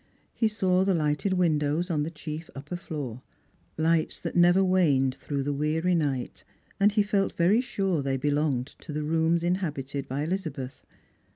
He 0.33 0.47
saw 0.47 0.83
the 0.83 0.95
lighted 0.95 1.33
windows 1.33 1.91
on 1.91 2.01
the 2.01 2.09
chief 2.09 2.49
upper 2.55 2.75
Uoor— 2.75 3.21
lights 3.77 4.19
that 4.19 4.35
never 4.35 4.63
waned 4.63 5.13
through 5.13 5.43
the 5.43 5.53
weary 5.53 5.93
night— 5.93 6.43
and 6.79 6.91
he 6.91 7.03
felt 7.03 7.33
very 7.33 7.61
sure 7.61 8.01
they 8.01 8.17
belonged 8.17 8.73
to 8.79 8.91
the 8.93 9.03
rooms 9.03 9.43
inhabited 9.43 10.07
by 10.07 10.25
EHzabeth. 10.25 10.81